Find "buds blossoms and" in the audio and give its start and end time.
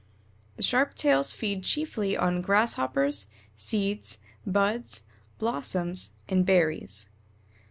4.47-6.43